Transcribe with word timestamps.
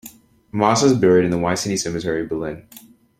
Mosse 0.51 0.81
is 0.81 0.93
buried 0.97 1.25
in 1.25 1.29
the 1.29 1.37
Weissensee 1.37 1.77
Cemetery, 1.77 2.25
Berlin. 2.25 2.67